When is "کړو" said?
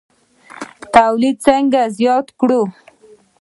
2.39-2.61